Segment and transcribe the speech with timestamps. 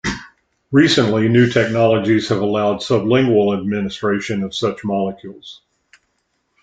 [0.71, 5.61] Recently, new technologies have allowed sublingual administration of such molecules.